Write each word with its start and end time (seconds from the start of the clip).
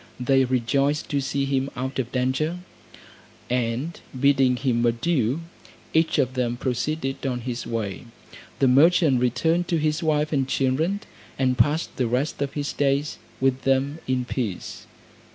They 0.19 0.45
rejoiced 0.45 1.09
to 1.11 1.21
see 1.21 1.45
him 1.45 1.69
out 1.75 1.99
of 1.99 2.11
danger; 2.11 2.57
and 3.51 3.99
bidding 4.19 4.55
him 4.55 4.83
adieu, 4.83 5.41
each 5.93 6.17
of 6.17 6.33
them 6.33 6.57
proceeded 6.57 7.23
on 7.27 7.41
his 7.41 7.67
way. 7.67 8.05
The 8.57 8.67
merchant 8.67 9.21
returned 9.21 9.67
to 9.67 9.77
his 9.77 10.01
wife 10.01 10.33
and 10.33 10.47
children, 10.47 11.01
and 11.37 11.55
passed 11.55 11.97
the 11.97 12.07
rest 12.07 12.41
of 12.41 12.53
his 12.53 12.73
days 12.73 13.19
with 13.39 13.61
them 13.61 13.99
in 14.07 14.25
peace. 14.25 14.87